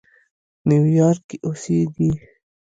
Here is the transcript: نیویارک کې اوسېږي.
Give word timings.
نیویارک 0.67 1.21
کې 1.29 1.37
اوسېږي. 1.47 2.09